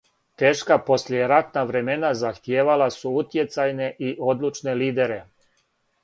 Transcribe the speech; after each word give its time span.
Тешка 0.41 0.75
послијератна 0.85 1.61
времена 1.71 2.09
захтијевала 2.21 2.87
су 2.95 3.11
утјецајне 3.23 3.91
и 4.07 4.15
одлучне 4.33 4.75
лидере. 4.81 5.19